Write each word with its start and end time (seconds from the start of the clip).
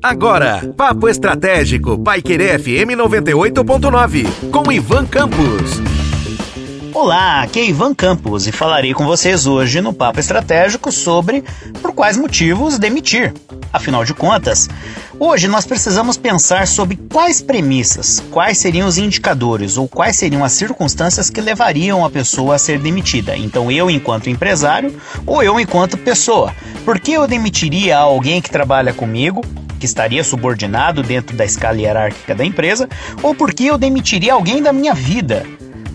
Agora, 0.00 0.72
Papo 0.76 1.08
Estratégico, 1.08 1.98
Paiquerê 1.98 2.56
FM 2.56 2.94
98.9, 2.96 4.50
com 4.52 4.70
Ivan 4.70 5.04
Campos. 5.04 5.80
Olá, 6.94 7.42
aqui 7.42 7.58
é 7.58 7.66
Ivan 7.66 7.92
Campos 7.92 8.46
e 8.46 8.52
falarei 8.52 8.94
com 8.94 9.04
vocês 9.04 9.44
hoje 9.44 9.80
no 9.80 9.92
Papo 9.92 10.20
Estratégico 10.20 10.92
sobre 10.92 11.42
por 11.80 11.92
quais 11.92 12.16
motivos 12.16 12.78
demitir. 12.78 13.34
Afinal 13.72 14.04
de 14.04 14.14
contas, 14.14 14.68
hoje 15.18 15.48
nós 15.48 15.66
precisamos 15.66 16.16
pensar 16.16 16.68
sobre 16.68 16.96
quais 17.10 17.42
premissas, 17.42 18.22
quais 18.30 18.58
seriam 18.58 18.86
os 18.86 18.98
indicadores 18.98 19.76
ou 19.76 19.88
quais 19.88 20.14
seriam 20.14 20.44
as 20.44 20.52
circunstâncias 20.52 21.28
que 21.28 21.40
levariam 21.40 22.04
a 22.04 22.10
pessoa 22.10 22.54
a 22.54 22.58
ser 22.58 22.78
demitida. 22.78 23.36
Então, 23.36 23.68
eu, 23.68 23.90
enquanto 23.90 24.30
empresário, 24.30 24.94
ou 25.26 25.42
eu, 25.42 25.58
enquanto 25.58 25.98
pessoa. 25.98 26.54
Por 26.84 27.00
que 27.00 27.14
eu 27.14 27.26
demitiria 27.26 27.98
alguém 27.98 28.40
que 28.40 28.50
trabalha 28.50 28.92
comigo, 28.92 29.42
que 29.82 29.86
estaria 29.86 30.22
subordinado 30.22 31.02
dentro 31.02 31.36
da 31.36 31.44
escala 31.44 31.76
hierárquica 31.76 32.36
da 32.36 32.44
empresa, 32.44 32.88
ou 33.20 33.34
porque 33.34 33.64
eu 33.64 33.76
demitiria 33.76 34.34
alguém 34.34 34.62
da 34.62 34.72
minha 34.72 34.94
vida, 34.94 35.44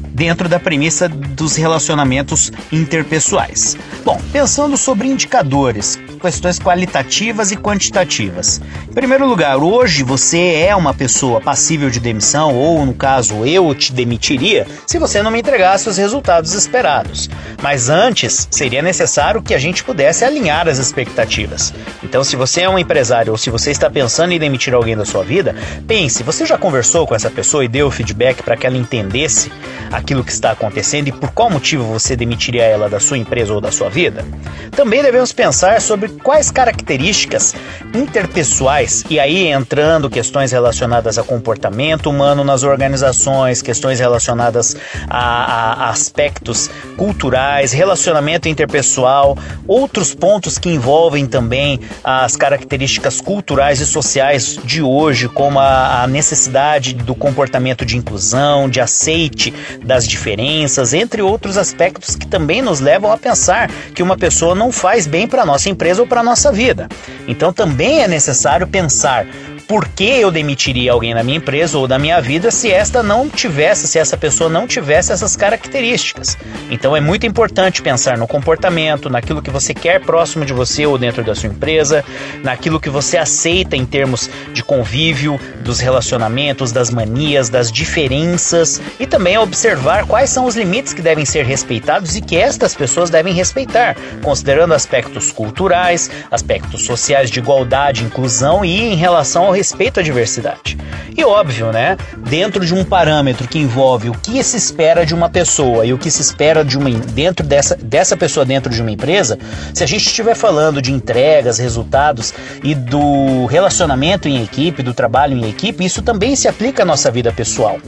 dentro 0.10 0.50
da 0.50 0.60
premissa 0.60 1.08
dos 1.08 1.56
relacionamentos 1.56 2.52
interpessoais. 2.70 3.78
Bom, 4.04 4.20
pensando 4.34 4.76
sobre 4.76 5.08
indicadores, 5.08 5.98
questões 6.18 6.60
qualitativas 6.60 7.52
e 7.52 7.58
quantitativas. 7.58 8.62
Em 8.90 8.94
primeiro 8.94 9.28
lugar, 9.28 9.58
hoje 9.58 10.04
você 10.04 10.66
é 10.68 10.76
uma 10.76 10.94
pessoa 10.94 11.40
passível 11.40 11.90
de 11.90 12.00
demissão, 12.00 12.56
ou 12.56 12.86
no 12.86 12.94
caso 12.94 13.46
eu 13.46 13.74
te 13.74 13.94
demitiria, 13.94 14.66
se 14.86 14.98
você 14.98 15.22
não 15.22 15.32
me 15.32 15.40
entregasse 15.40 15.88
os 15.88 15.98
resultados 15.98 16.54
esperados. 16.54 17.30
Mas 17.62 17.90
antes, 17.90 18.48
seria 18.52 18.82
necessário 18.82 19.42
que 19.42 19.54
a 19.54 19.58
gente 19.58 19.84
pudesse 19.84 20.26
alinhar 20.26 20.68
as 20.68 20.78
expectativas. 20.78 21.74
Então, 22.04 22.24
se 22.24 22.36
você 22.36 22.62
é 22.62 22.70
um 22.70 22.80
empresário 22.80 23.32
ou 23.32 23.38
se 23.38 23.50
você 23.50 23.72
está 23.72 23.90
pensando 23.90 24.32
em 24.32 24.40
demitir 24.40 24.74
alguém 24.74 24.96
da 24.96 25.06
sua 25.06 25.24
vida, 25.24 25.56
pense: 25.88 26.24
você 26.24 26.46
já 26.46 26.58
conversou 26.58 27.08
com 27.08 27.16
essa 27.16 27.30
pessoa 27.30 27.64
e 27.64 27.68
deu 27.68 27.90
feedback 27.92 28.44
para 28.44 28.56
que 28.56 28.66
ela 28.66 28.78
entendesse 28.78 29.52
aquilo 29.92 30.24
que 30.24 30.32
está 30.32 30.52
acontecendo 30.52 31.08
e 31.08 31.12
por 31.12 31.32
qual 31.32 31.50
motivo 31.50 31.84
você 31.84 32.16
demitiria 32.16 32.64
ela 32.64 32.90
da 32.90 33.00
sua 33.00 33.18
empresa 33.18 33.54
ou 33.54 33.62
da 33.62 33.72
sua 33.72 33.90
vida? 33.90 34.26
Também 34.72 35.02
devemos 35.02 35.34
pensar 35.34 35.82
sobre 35.82 36.10
quais 36.10 36.52
características 36.52 37.56
interpessoais, 37.94 39.04
e 39.10 39.20
aí 39.20 39.48
entrando 39.48 40.10
questões 40.10 40.52
relacionadas 40.52 41.18
a 41.18 41.24
comportamento 41.24 42.10
humano 42.10 42.44
nas 42.44 42.64
organizações, 42.64 43.62
questões 43.62 44.00
relacionadas 44.00 44.76
a, 45.10 45.86
a 45.86 45.90
aspectos 45.90 46.70
culturais, 46.96 47.72
relacionamento 47.72 48.48
interpessoal, 48.48 49.38
outros 49.68 50.14
pontos 50.14 50.58
que 50.58 50.70
envolvem 50.70 51.26
também 51.26 51.80
as 52.04 52.36
características 52.36 53.22
culturais 53.22 53.80
e 53.80 53.86
sociais 53.86 54.60
de 54.64 54.82
hoje, 54.82 55.28
como 55.28 55.60
a, 55.60 56.04
a 56.04 56.08
necessidade 56.08 56.94
do 56.94 57.16
comportamento 57.16 57.86
de 57.86 57.98
inclusão, 57.98 58.70
de 58.70 58.80
aceite 58.80 59.54
das 59.84 60.08
diferenças, 60.08 60.94
entre 60.94 61.22
outros 61.22 61.58
aspectos 61.58 62.16
que 62.16 62.28
também 62.28 62.62
nos 62.62 62.80
levam 62.80 63.12
a 63.12 63.18
pensar 63.18 63.70
que 63.94 64.04
uma 64.04 64.18
pessoa 64.18 64.56
não 64.56 64.72
faz 64.72 65.08
bem 65.08 65.28
para 65.28 65.46
nossa 65.46 65.70
empresa 65.70 66.02
ou 66.02 66.08
para 66.08 66.24
nossa 66.24 66.52
vida. 66.52 66.88
Então 67.28 67.52
também 67.54 68.02
é 68.02 68.08
necessário 68.08 68.68
pensar 68.68 69.26
por 69.68 69.88
que 69.90 70.06
eu 70.06 70.32
demitiria 70.32 70.94
alguém 70.94 71.14
na 71.14 71.24
minha 71.24 71.38
empresa 71.38 71.78
ou 71.78 71.88
da 71.88 72.00
minha 72.00 72.22
vida 72.22 72.50
se 72.52 72.72
esta 72.72 73.04
não 73.04 73.30
tivesse, 73.30 73.88
se 73.88 74.00
essa 74.00 74.16
pessoa 74.16 74.50
não 74.50 74.66
tivesse 74.66 75.12
essas 75.12 75.36
características. 75.36 76.38
Então 76.72 76.96
é 76.96 77.02
muito 77.02 77.26
importante 77.26 77.82
pensar 77.82 78.18
no 78.18 78.28
comportamento, 78.28 79.10
naquilo 79.10 79.42
que 79.42 79.50
você 79.50 79.74
quer 79.74 80.00
próximo 80.00 80.46
de 80.46 80.54
você 80.54 80.86
ou 80.86 80.98
dentro 80.98 81.24
da 81.24 81.36
sua 81.36 81.50
empresa, 81.50 82.04
naquilo 82.42 82.80
que 82.80 82.90
você 82.90 83.18
aceita 83.18 83.76
em 83.76 83.86
termos 83.86 84.30
de 84.54 84.64
convívio, 84.64 85.40
dos 85.62 85.80
relacionamentos, 85.80 86.72
das 86.72 86.90
manias, 86.90 87.50
das 87.50 87.70
diferenças 87.70 88.82
e 88.98 89.06
também 89.06 89.38
observar 89.38 90.06
quais 90.06 90.30
são 90.30 90.46
os 90.46 90.56
limites 90.56 90.94
que 90.94 91.02
devem 91.02 91.26
ser 91.26 91.44
respeitados 91.44 92.16
e 92.16 92.22
que 92.22 92.38
estas 92.38 92.74
pessoas 92.74 93.10
devem 93.10 93.34
respeitar, 93.34 93.98
considerando 94.24 94.74
aspectos 94.74 95.32
culturais, 95.32 96.10
aspectos 96.32 96.86
sociais 96.86 97.30
de 97.30 97.40
igualdade, 97.40 98.04
inclusão 98.04 98.64
e 98.64 98.94
em 98.94 98.96
relação 98.96 99.46
ao 99.46 99.57
respeito 99.58 100.00
à 100.00 100.04
diversidade. 100.04 100.78
E 101.18 101.24
óbvio, 101.24 101.72
né? 101.72 101.98
Dentro 102.30 102.64
de 102.64 102.76
um 102.76 102.84
parâmetro 102.84 103.48
que 103.48 103.58
envolve 103.58 104.10
o 104.10 104.14
que 104.14 104.44
se 104.44 104.56
espera 104.56 105.04
de 105.04 105.16
uma 105.16 105.30
pessoa 105.30 105.84
e 105.84 105.92
o 105.92 105.98
que 105.98 106.12
se 106.12 106.22
espera 106.22 106.64
de 106.64 106.78
uma 106.78 106.92
dentro 106.92 107.46
dessa, 107.46 107.76
dessa 107.76 108.16
pessoa 108.16 108.46
dentro 108.46 108.72
de 108.72 108.80
uma 108.82 108.92
empresa, 108.92 109.40
se 109.74 109.84
a 109.84 109.88
gente 109.88 110.06
estiver 110.06 110.36
falando 110.36 110.80
de 110.80 110.94
entregas, 110.94 111.58
resultados 111.58 112.34
e 112.64 112.76
do 112.76 113.48
relacionamento 113.48 114.28
em 114.28 114.44
equipe, 114.44 114.84
do 114.84 114.94
trabalho 114.94 115.36
em 115.36 115.50
equipe, 115.50 115.84
isso 115.84 116.04
também 116.04 116.36
se 116.36 116.48
aplica 116.48 116.84
à 116.84 116.86
nossa 116.86 117.10
vida 117.10 117.32
pessoal. 117.32 117.80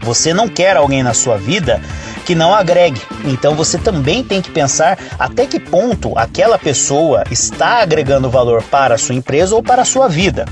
Você 0.00 0.32
não 0.32 0.48
quer 0.48 0.76
alguém 0.76 1.02
na 1.02 1.12
sua 1.12 1.36
vida 1.36 1.80
que 2.24 2.34
não 2.34 2.54
agregue. 2.54 3.00
Então 3.24 3.54
você 3.54 3.76
também 3.78 4.22
tem 4.22 4.40
que 4.40 4.50
pensar 4.50 4.98
até 5.18 5.46
que 5.46 5.60
ponto 5.60 6.16
aquela 6.18 6.58
pessoa 6.58 7.22
está 7.30 7.82
agregando 7.82 8.30
valor 8.30 8.62
para 8.62 8.94
a 8.94 8.98
sua 8.98 9.14
empresa 9.14 9.54
ou 9.54 9.62
para 9.62 9.82
a 9.82 9.84
sua 9.84 10.08
vida. 10.08 10.46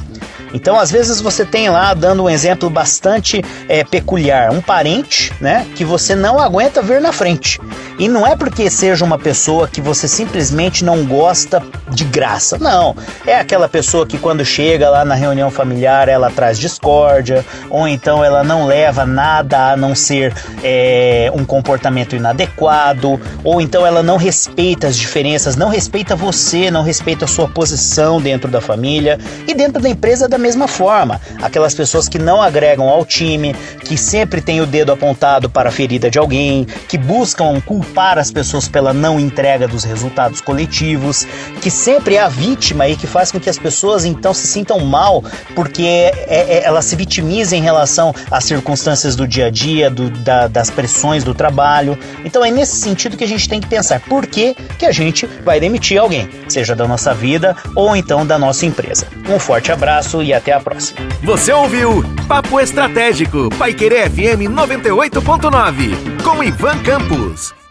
Então, 0.54 0.78
às 0.78 0.91
vezes 0.91 1.20
você 1.20 1.44
tem 1.44 1.69
lá, 1.69 1.92
dando 1.92 2.22
um 2.22 2.31
exemplo 2.31 2.70
bastante 2.70 3.42
é, 3.69 3.82
peculiar, 3.82 4.53
um 4.53 4.60
parente, 4.60 5.32
né, 5.41 5.66
que 5.75 5.84
você 5.84 6.15
não 6.15 6.38
aguenta 6.38 6.81
ver 6.81 7.00
na 7.00 7.12
frente. 7.12 7.59
E 7.99 8.09
não 8.09 8.27
é 8.27 8.34
porque 8.34 8.69
seja 8.69 9.05
uma 9.05 9.19
pessoa 9.19 9.69
que 9.69 9.81
você 9.81 10.09
simplesmente 10.09 10.84
não 10.84 11.05
gosta 11.05 11.62
de 11.91 12.05
graça. 12.05 12.59
Não. 12.59 12.97
É 13.27 13.37
aquela 13.37 13.69
pessoa 13.69 14.06
que 14.06 14.19
quando 14.19 14.44
chega 14.44 14.91
lá 14.91 15.05
na 15.05 15.15
reunião 15.15 15.50
familiar 15.50 16.09
ela 16.09 16.31
traz 16.31 16.59
discórdia, 16.59 17.44
ou 17.71 17.87
então 17.87 18.25
ela 18.25 18.43
não 18.43 18.66
leva 18.66 19.06
nada 19.06 19.72
a 19.72 19.77
não 19.77 19.94
ser 19.94 20.34
é, 20.62 21.31
um 21.34 21.44
comportamento 21.44 22.16
inadequado, 22.16 23.21
ou 23.44 23.60
então 23.60 23.87
ela 23.87 24.03
não 24.03 24.16
respeita 24.16 24.88
as 24.88 24.97
diferenças, 24.97 25.56
não 25.56 25.69
respeita 25.69 26.16
você, 26.16 26.71
não 26.71 26.82
respeita 26.82 27.25
a 27.25 27.28
sua 27.28 27.49
posição 27.49 28.21
dentro 28.21 28.50
da 28.50 28.61
família 28.61 29.19
e 29.47 29.55
dentro 29.55 29.81
da 29.81 29.88
empresa 29.88 30.28
da 30.28 30.38
mesma 30.38 30.66
forma. 30.66 31.21
Aquelas 31.41 31.75
pessoas 31.75 32.09
que 32.09 32.19
não 32.19 32.43
agregam 32.43 32.88
ao 32.88 33.05
time, 33.05 33.55
que 33.84 33.97
sempre 33.97 34.41
têm 34.41 34.61
o 34.61 34.66
dedo 34.66 34.93
apontado 34.93 35.49
para 35.49 35.69
a 35.69 35.72
ferida 35.72 36.11
de 36.11 36.19
alguém, 36.19 36.65
que 36.88 36.99
buscam 36.99 37.61
culpar 37.84 38.18
as 38.18 38.30
pessoas 38.30 38.66
pela 38.66 38.92
não 38.92 39.20
entrega 39.20 39.68
dos 39.68 39.84
resultados 39.84 40.40
coletivos, 40.40 41.26
que 41.60 41.70
sempre 41.70 42.16
é 42.16 42.22
a 42.22 42.28
vítima 42.28 42.88
e 42.88 42.96
que 42.96 43.06
faz 43.06 43.30
com 43.30 43.38
que 43.38 43.50
as 43.50 43.58
pessoas 43.58 44.04
então 44.04 44.32
se 44.32 44.46
sintam 44.46 44.80
mal 44.80 45.22
porque 45.54 45.82
é, 45.82 46.12
é, 46.28 46.64
elas 46.64 46.86
se 46.86 46.96
vitimizem 46.96 47.60
em 47.60 47.62
relação 47.62 48.14
às 48.30 48.44
circunstâncias 48.44 49.14
do 49.14 49.28
dia 49.28 49.46
a 49.46 49.50
dia, 49.50 49.90
do, 49.90 50.08
da, 50.10 50.48
das 50.48 50.70
pressões 50.70 51.22
do 51.22 51.34
trabalho. 51.34 51.98
Então 52.24 52.44
é 52.44 52.50
nesse 52.50 52.76
sentido 52.76 53.16
que 53.16 53.24
a 53.24 53.28
gente 53.28 53.48
tem 53.48 53.60
que 53.60 53.68
pensar 53.68 54.00
por 54.00 54.26
que, 54.26 54.54
que 54.78 54.86
a 54.86 54.92
gente 54.92 55.26
vai 55.44 55.60
demitir 55.60 56.00
alguém, 56.00 56.28
seja 56.48 56.74
da 56.74 56.88
nossa 56.88 57.12
vida 57.12 57.54
ou 57.76 57.94
então 57.94 58.26
da 58.26 58.38
nossa 58.38 58.64
empresa. 58.64 59.06
Um 59.28 59.38
forte 59.38 59.70
abraço 59.70 60.22
e 60.22 60.32
até 60.32 60.52
a 60.52 60.60
próxima. 60.60 61.00
Você 61.22 61.52
ouviu 61.52 62.02
Papo 62.26 62.58
Estratégico, 62.58 63.50
Paiquerê 63.58 64.08
FM 64.08 64.48
98.9, 64.50 66.22
com 66.22 66.42
Ivan 66.42 66.78
Campos. 66.82 67.63